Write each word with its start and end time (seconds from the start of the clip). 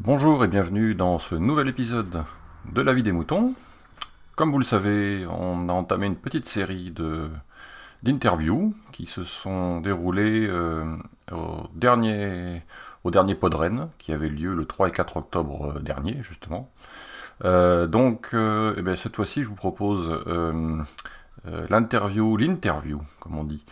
Bonjour 0.00 0.42
et 0.42 0.48
bienvenue 0.48 0.94
dans 0.94 1.18
ce 1.18 1.34
nouvel 1.34 1.68
épisode 1.68 2.24
de 2.72 2.80
La 2.80 2.94
vie 2.94 3.02
des 3.02 3.12
moutons. 3.12 3.54
Comme 4.36 4.52
vous 4.52 4.58
le 4.58 4.64
savez, 4.64 5.26
on 5.26 5.68
a 5.68 5.72
entamé 5.72 6.06
une 6.06 6.16
petite 6.16 6.46
série 6.46 6.94
d'interviews 8.02 8.74
qui 8.92 9.04
se 9.04 9.22
sont 9.22 9.82
déroulées 9.82 10.46
euh, 10.48 10.96
au 11.30 11.68
dernier 11.74 12.62
au 13.04 13.10
dernier 13.10 13.34
Podren 13.34 13.90
qui 13.98 14.12
avait 14.12 14.30
lieu 14.30 14.54
le 14.54 14.64
3 14.64 14.88
et 14.88 14.92
4 14.92 15.18
octobre 15.18 15.74
euh, 15.76 15.80
dernier 15.80 16.22
justement. 16.22 16.70
Euh, 17.44 17.86
donc 17.86 18.30
eh 18.34 18.96
cette 18.96 19.14
fois-ci 19.14 19.44
je 19.44 19.48
vous 19.48 19.56
propose 19.56 20.10
l'interview, 21.68 22.36
l'interview 22.36 23.00
comme 23.20 23.38
on 23.38 23.44
dit, 23.44 23.64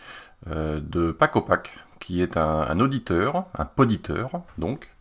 euh, 0.49 0.79
de 0.79 1.11
Paco 1.11 1.41
Pac 1.41 1.77
qui 1.99 2.21
est 2.21 2.37
un, 2.37 2.79
auditeur, 2.79 3.45
un 3.55 3.65
poditeur 3.65 4.29
donc, 4.57 4.93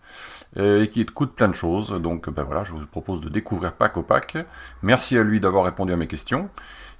euh, 0.56 0.82
et 0.82 0.88
qui 0.88 1.02
écoute 1.02 1.34
plein 1.34 1.48
de 1.48 1.54
choses. 1.54 1.90
Donc 1.90 2.30
ben 2.30 2.42
voilà, 2.42 2.64
je 2.64 2.72
vous 2.72 2.86
propose 2.86 3.20
de 3.20 3.28
découvrir 3.28 3.72
Paco 3.72 4.02
Pac. 4.02 4.38
Merci 4.82 5.18
à 5.18 5.22
lui 5.22 5.38
d'avoir 5.40 5.64
répondu 5.64 5.92
à 5.92 5.96
mes 5.96 6.06
questions. 6.06 6.48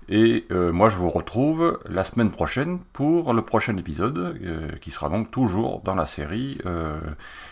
Et 0.08 0.46
euh, 0.52 0.72
moi, 0.72 0.88
je 0.88 0.96
vous 0.96 1.08
retrouve 1.08 1.80
la 1.88 2.04
semaine 2.04 2.30
prochaine 2.30 2.78
pour 2.92 3.32
le 3.32 3.42
prochain 3.42 3.76
épisode, 3.76 4.38
euh, 4.44 4.70
qui 4.80 4.92
sera 4.92 5.08
donc 5.08 5.30
toujours 5.32 5.80
dans 5.80 5.96
la 5.96 6.06
série 6.06 6.58
euh, 6.64 7.00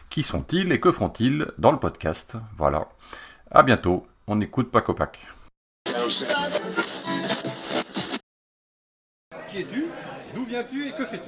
Qui 0.08 0.22
sont-ils 0.22 0.70
et 0.70 0.78
que 0.78 0.92
font-ils 0.92 1.48
dans 1.58 1.72
le 1.72 1.78
podcast 1.78 2.36
Voilà. 2.56 2.86
À 3.50 3.62
bientôt. 3.64 4.06
On 4.28 4.40
écoute 4.40 4.70
Paco 4.70 4.94
Pac. 4.94 5.26
Qui 9.54 9.60
es-tu 9.60 9.86
D'où 10.34 10.44
viens-tu 10.44 10.88
et 10.88 10.92
que 10.92 11.04
fais-tu 11.04 11.22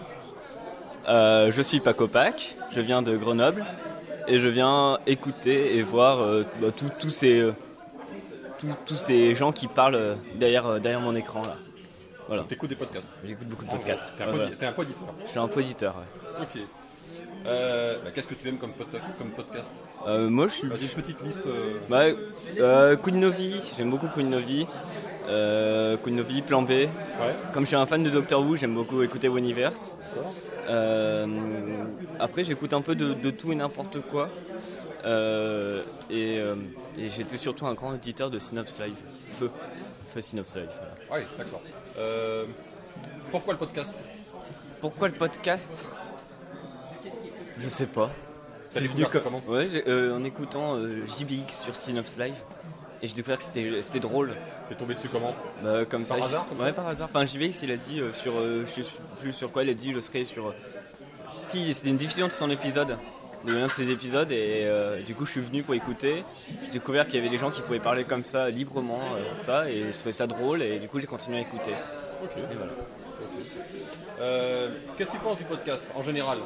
Euh, 1.09 1.53
je 1.53 1.63
suis 1.63 1.79
Paco 1.81 2.09
Pac, 2.09 2.57
je 2.73 2.81
viens 2.81 3.01
de 3.03 3.17
Grenoble 3.17 3.65
et 4.27 4.41
je 4.41 4.49
viens 4.49 4.99
écouter 5.07 5.77
et 5.77 5.83
voir 5.83 6.21
euh, 6.21 6.43
bah, 6.61 6.69
tous- 6.99 7.11
ces, 7.11 7.39
euh, 7.39 7.53
tous- 8.87 8.97
ces 8.97 9.35
gens 9.37 9.53
qui 9.53 9.69
parlent 9.69 10.17
derrière, 10.35 10.81
derrière 10.81 11.01
mon 11.01 11.15
écran 11.15 11.43
là. 11.43 11.55
Voilà, 12.27 12.43
T'écoutes 12.43 12.71
des 12.71 12.75
podcasts. 12.75 13.11
j'écoute 13.25 13.47
beaucoup 13.47 13.65
de 13.65 13.71
podcasts. 13.71 14.13
T'es 14.19 14.25
un, 14.25 14.33
Ouais, 14.33 14.67
un 14.67 14.73
poditeur. 14.73 15.15
Je 15.25 15.31
suis 15.31 15.39
un 15.39 15.47
poditeur. 15.47 15.95
ouais. 15.95 16.43
Ok. 16.43 16.61
Euh, 17.47 17.99
bah, 18.03 18.11
Qu'est-ce 18.13 18.27
que 18.27 18.35
tu 18.35 18.49
aimes 18.49 18.59
comme, 18.59 18.73
pod- 18.73 19.01
comme 19.19 19.31
podcast 19.31 19.71
Euh, 20.09 20.29
moi 20.29 20.49
je 20.49 20.55
suis. 20.55 20.67
Une 20.67 20.73
petite 21.03 21.23
liste. 21.23 21.45
euh, 21.47 21.79
Bah, 21.89 22.97
Queen 22.97 23.21
Novi, 23.21 23.61
j'aime 23.79 23.91
beaucoup 23.91 24.09
Queen 24.09 24.29
Novi. 24.29 24.67
Euh, 25.29 25.97
Queen 26.03 26.17
Novi, 26.17 26.43
Plan 26.43 26.63
B. 26.63 26.71
Ouais. 26.71 26.89
Comme 27.53 27.63
je 27.65 27.69
suis 27.69 27.77
un 27.77 27.87
fan 27.87 28.03
de 28.03 28.11
Doctor 28.11 28.41
Who, 28.43 28.57
j'aime 28.57 28.75
beaucoup 28.75 29.03
écouter 29.03 29.27
Universe. 29.29 29.95
Euh, 30.69 31.27
après, 32.21 32.45
j'écoute 32.45 32.73
un 32.73 32.81
peu 32.81 32.95
de, 32.95 33.15
de 33.15 33.31
tout 33.31 33.53
et 33.53 33.55
n'importe 33.57 34.01
quoi. 34.01 34.29
Euh, 35.05 35.83
et 36.11 36.39
euh, 36.39 36.55
et 36.99 37.09
j'étais 37.11 37.37
surtout 37.37 37.67
un 37.67 37.75
grand 37.75 37.91
auditeur 37.91 38.31
de 38.31 38.39
Synops 38.39 38.79
Live. 38.81 38.97
Feu. 39.29 39.51
Feu 40.13 40.21
Synops 40.21 40.55
Live. 40.57 40.69
voilà. 41.09 41.23
Ouais, 41.23 41.29
d'accord. 41.39 41.63
Euh, 41.99 42.45
pourquoi 43.31 43.53
le 43.53 43.59
podcast? 43.59 43.95
Pourquoi 44.81 45.09
le 45.09 45.15
podcast? 45.15 45.89
Je 47.63 47.69
sais 47.69 47.87
pas. 47.87 48.11
Ouais, 49.49 49.69
j'ai- 49.69 49.85
euh, 49.89 50.15
en 50.17 50.25
écoutant 50.25 50.75
euh, 50.77 51.07
JBX 51.07 51.63
sur 51.63 51.75
Synops 51.77 52.17
Live. 52.19 52.35
Et 53.07 53.09
j'ai 53.09 53.15
découvert 53.15 53.39
que 53.39 53.45
c'était 53.45 54.01
drôle. 54.01 54.35
T'es 54.69 54.75
tombé 54.75 54.95
dessus 54.95 55.09
comment? 55.09 55.33
Bah, 55.63 55.85
comme 55.89 56.03
Par 56.05 56.19
ça. 56.19 56.25
hasard, 56.25 56.47
comme 56.49 56.59
Ouais, 56.59 56.73
par 56.73 56.89
hasard. 56.89 57.09
Enfin, 57.09 57.25
JVX, 57.25 57.63
il 57.63 57.71
a 57.71 57.77
dit 57.77 58.01
euh, 58.01 58.13
sur. 58.13 58.33
euh, 58.37 58.65
je 58.67 58.83
sais 58.83 58.91
plus 59.21 59.33
sur 59.33 59.53
quoi, 59.53 59.63
il 59.63 59.71
a 59.71 59.75
dit 59.75 59.93
je 59.93 60.01
serai 60.01 60.25
sur. 60.25 60.53
si, 61.29 61.73
c'était 61.73 61.91
une 61.91 61.97
diffusion 61.99 62.27
de 62.27 62.33
son 62.33 62.51
épisode, 62.51 62.97
de 63.45 63.53
l'un 63.55 63.69
de 63.69 63.71
ses 63.71 63.93
épisodes, 63.93 64.33
et 64.33 64.63
euh, 64.65 65.01
du 65.03 65.15
coup, 65.15 65.25
je 65.25 65.31
suis 65.31 65.41
venu 65.41 65.63
pour 65.63 65.75
écouter. 65.75 66.25
J'ai 66.65 66.71
découvert 66.73 67.07
qu'il 67.07 67.15
y 67.15 67.19
avait 67.19 67.29
des 67.29 67.39
gens 67.39 67.53
qui 67.53 67.63
pouvaient 67.63 67.79
parler 67.79 68.03
comme 68.03 68.25
ça, 68.25 68.51
librement, 68.51 68.99
euh, 69.15 69.23
ça, 69.39 69.71
et 69.71 69.85
je 69.93 69.97
trouvais 69.97 70.11
ça 70.11 70.27
drôle, 70.27 70.61
et 70.63 70.81
du 70.81 70.89
coup, 70.89 70.99
j'ai 70.99 71.07
continué 71.07 71.39
à 71.39 71.43
écouter. 71.43 71.75
Ok. 72.25 72.31
Et 72.39 72.57
voilà. 72.57 72.73
Qu'est-ce 74.99 75.11
que 75.11 75.15
tu 75.17 75.21
penses 75.23 75.39
du 75.39 75.45
podcast 75.45 75.85
en 75.95 76.03
général? 76.03 76.39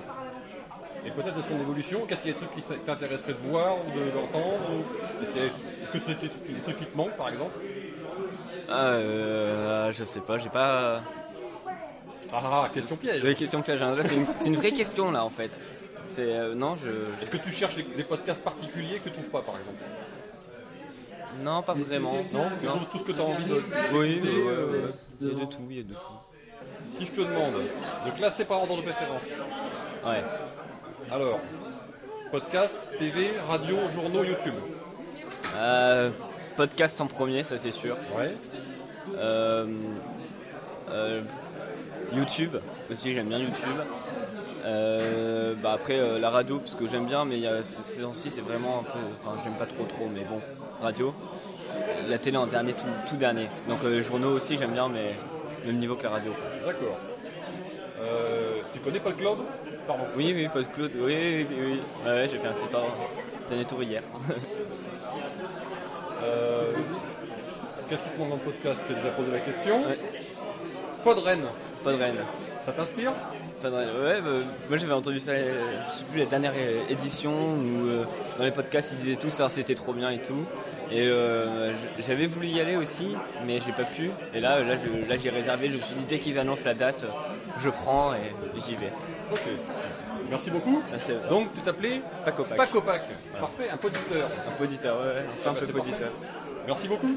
Et 1.07 1.11
peut-être 1.11 1.37
de 1.37 1.43
son 1.43 1.59
évolution 1.61 2.01
Qu'est-ce 2.07 2.23
qu'il 2.23 2.33
y 2.33 2.35
a 2.35 2.39
des 2.39 2.47
trucs 2.47 2.55
qui 2.55 2.63
t'intéresseraient 2.85 3.33
de 3.33 3.49
voir 3.51 3.75
ou 3.77 3.91
de- 3.99 4.11
d'entendre 4.11 4.85
Est-ce 5.23 5.31
qu'il 5.31 5.41
y 5.43 5.45
a- 5.45 5.49
est-ce 5.85 5.93
que 5.93 5.99
tu 5.99 6.11
as 6.11 6.15
des, 6.15 6.29
trucs 6.63 6.77
qui 6.77 6.85
te 6.87 6.97
manquent 6.97 7.17
par 7.17 7.29
exemple? 7.29 7.59
Ah, 8.69 8.85
euh, 8.93 9.93
je 9.93 10.05
sais 10.05 10.21
pas, 10.21 10.39
j'ai 10.39 10.49
pas. 10.51 11.01
Ah, 12.33 12.41
ah, 12.45 12.71
question 12.73 12.97
piège 12.97 13.35
question 13.37 13.63
piège, 13.63 13.83
hein. 13.83 13.97
Là, 13.97 14.03
c'est 14.07 14.15
une, 14.15 14.27
c'est 14.37 14.47
une 14.47 14.57
vraie 14.57 14.71
question, 14.73 15.11
là, 15.11 15.25
en 15.25 15.31
fait. 15.31 15.59
C'est. 16.09 16.23
euh, 16.37 16.55
non, 16.55 16.77
je. 16.85 16.91
Est-ce 17.23 17.31
que 17.31 17.39
tu 17.39 17.51
cherches 17.51 17.77
des, 17.77 17.83
des 17.83 18.05
podcasts 18.05 18.43
particuliers 18.45 18.99
que 19.01 19.09
tu 19.09 19.15
trouves 19.15 19.31
pas 19.31 19.43
par 19.43 19.57
exemple? 19.57 19.83
Non, 21.43 21.63
pas 21.63 21.75
vraiment. 21.75 22.13
Non 22.33 22.49
Tu 22.61 22.67
trouves 22.67 22.87
tout 22.93 22.99
ce 22.99 23.05
que 23.05 23.13
tu 23.13 23.21
as 23.21 23.25
envie 23.25 23.45
de. 23.47 23.61
Oui, 23.93 24.15
d'écouter, 24.17 24.43
ouais, 24.43 24.53
euh, 24.53 24.73
ouais. 24.83 24.89
Il 25.21 25.29
y 25.29 25.31
a 25.31 25.35
de 25.35 25.45
tout, 25.47 25.59
il 25.71 25.77
y 25.77 25.81
a 25.81 25.83
de 25.83 25.95
tout. 25.95 26.99
Si 26.99 27.07
je 27.07 27.13
te 27.13 27.21
demande 27.21 27.55
de 28.07 28.11
classer 28.13 28.45
par 28.45 28.61
ordre 28.61 28.77
de 28.77 28.83
préférence, 28.83 29.23
Ouais. 30.05 30.23
Alors, 31.13 31.41
podcast, 32.31 32.75
TV, 32.97 33.31
radio, 33.49 33.77
journaux, 33.93 34.23
YouTube. 34.23 34.55
Euh, 35.57 36.11
podcast 36.57 37.01
en 37.01 37.09
premier, 37.09 37.43
ça 37.43 37.59
c'est 37.59 37.73
sûr. 37.73 37.97
Ouais. 38.17 38.33
Euh, 39.19 39.67
euh, 40.91 41.23
YouTube, 42.15 42.57
aussi 42.89 43.13
j'aime 43.13 43.27
bien 43.29 43.39
YouTube. 43.39 43.59
Bah 45.63 45.73
après 45.73 45.99
la 46.21 46.31
radio 46.31 46.59
parce 46.59 46.75
que 46.75 46.87
j'aime 46.87 47.07
bien 47.07 47.25
mais 47.25 47.37
il 47.37 47.43
y 47.43 47.47
a 47.47 47.63
ce 47.63 47.83
saison-ci 47.83 48.31
c'est 48.31 48.41
vraiment 48.41 48.81
un 48.81 48.83
peu 48.83 48.99
enfin 49.19 49.37
j'aime 49.43 49.55
pas 49.55 49.67
trop 49.67 49.85
trop 49.85 50.09
mais 50.15 50.23
bon 50.25 50.41
radio 50.81 51.15
la 52.09 52.19
télé 52.19 52.37
en 52.37 52.47
dernier 52.47 52.73
tout, 52.73 52.87
tout 53.09 53.17
dernier 53.17 53.49
donc 53.69 53.85
journaux 54.03 54.31
aussi 54.31 54.57
j'aime 54.59 54.73
bien 54.73 54.89
mais 54.89 55.17
même 55.67 55.79
niveau 55.79 55.97
que 55.97 56.05
la 56.05 56.11
radio 56.11 56.33
D'accord. 56.65 56.97
Euh, 58.01 58.57
tu 58.73 58.81
connais 58.81 58.99
Paul 59.01 59.15
Claude? 59.15 59.39
Pardon. 59.87 60.05
oui 60.17 60.33
oui 60.35 60.49
post 60.53 60.73
Claude 60.73 60.93
oui 60.97 61.15
oui 61.17 61.47
oui, 61.51 61.57
oui. 61.73 61.81
Ouais, 62.05 62.11
ouais, 62.13 62.29
j'ai 62.31 62.39
fait 62.39 62.49
un 62.49 62.53
petit 62.53 62.69
temps 62.69 62.87
dernier 63.49 63.65
tour 63.65 63.83
hier 63.83 64.03
Euh, 66.23 66.73
Qu'est-ce 67.89 68.03
qui 68.03 68.09
te 68.11 68.19
manque 68.19 68.29
dans 68.29 68.35
le 68.37 68.41
podcast? 68.43 68.81
Je 68.85 68.89
t'ai 68.89 68.95
déjà 69.01 69.09
posé 69.13 69.33
la 69.33 69.39
question. 69.39 69.79
Ouais. 69.79 69.99
Pas 71.83 71.93
de 71.93 71.97
reine 71.97 72.17
ça 72.67 72.73
t'inspire? 72.73 73.13
Ouais, 73.63 74.21
bah, 74.23 74.31
moi 74.71 74.79
j'avais 74.79 74.93
entendu 74.95 75.21
ça, 75.21 75.33
euh, 75.33 75.63
je 75.93 75.99
sais 75.99 76.05
plus, 76.05 76.21
la 76.21 76.27
dernière 76.27 76.53
euh, 76.57 76.83
édition 76.89 77.31
où 77.33 77.87
euh, 77.87 78.05
dans 78.39 78.45
les 78.45 78.51
podcasts 78.51 78.93
ils 78.93 78.97
disaient 78.99 79.17
tout 79.17 79.29
ça, 79.31 79.49
c'était 79.51 79.75
trop 79.75 79.93
bien 79.93 80.09
et 80.11 80.19
tout. 80.19 80.45
Et 80.91 81.07
euh, 81.09 81.73
j'avais 82.05 82.27
voulu 82.27 82.47
y 82.49 82.59
aller 82.61 82.77
aussi, 82.77 83.15
mais 83.47 83.61
j'ai 83.65 83.73
pas 83.73 83.85
pu. 83.85 84.11
Et 84.35 84.41
là, 84.41 84.61
là, 84.61 84.75
je- 84.77 85.09
là 85.09 85.17
j'ai 85.23 85.29
réservé, 85.31 85.69
je 85.71 85.77
me 85.77 85.83
suis 85.83 85.95
dit 85.95 86.05
dès 86.09 86.19
qu'ils 86.19 86.39
annoncent 86.39 86.65
la 86.65 86.75
date, 86.75 87.05
je 87.63 87.69
prends 87.71 88.15
et 88.15 88.33
j'y 88.67 88.75
vais. 88.77 88.93
Ok. 89.31 89.41
Merci 90.31 90.51
beaucoup. 90.51 90.83
C'est 90.99 91.29
Donc, 91.29 91.53
tu 91.55 91.61
t'appelais 91.61 92.01
Paco 92.25 92.45
Pac. 92.45 92.57
Paco 92.57 92.81
Pac. 92.81 93.03
Parfait, 93.41 93.69
un 93.73 93.77
poditeur. 93.77 94.29
Un 94.49 94.53
poditeur, 94.57 94.97
ouais, 95.01 95.23
un 95.35 95.37
simple 95.37 95.61
bah, 95.61 95.67
c'est 95.67 95.73
poditeur. 95.73 96.11
Merci 96.67 96.89
beaucoup. 96.89 97.17